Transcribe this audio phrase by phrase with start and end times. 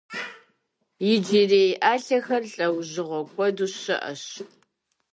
[1.11, 4.25] Иджырей ӏэлъэхэр лӏэужьыгъуэ куэду щыӏэщ.